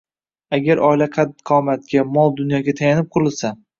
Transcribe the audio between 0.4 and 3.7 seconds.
Agar oila qaddi-qomatga, mol-dunyoga tayanib qurilsa